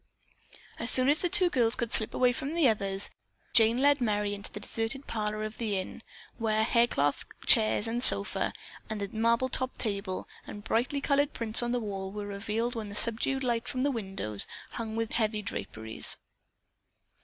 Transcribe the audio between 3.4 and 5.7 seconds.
Jane led Merry into the deserted parlor of